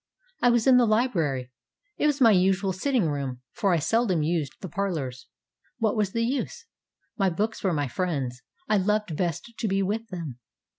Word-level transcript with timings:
I 0.41 0.49
was 0.49 0.65
in 0.65 0.77
the 0.77 0.87
library; 0.87 1.51
it 1.97 2.07
was 2.07 2.19
my 2.19 2.31
usual 2.31 2.73
sitting 2.73 3.07
room, 3.07 3.41
for 3.51 3.71
I 3.71 3.77
seldom 3.77 4.23
used 4.23 4.51
the 4.61 4.67
parlors. 4.67 5.27
What 5.77 5.95
was 5.95 6.11
the 6.11 6.23
use? 6.25 6.65
My 7.19 7.29
books 7.29 7.63
were 7.63 7.71
my 7.71 7.87
friends, 7.87 8.41
and 8.67 8.81
I 8.81 8.83
loved 8.83 9.15
best 9.15 9.53
to 9.55 9.67
be 9.67 9.83
with 9.83 10.07
them. 10.07 10.39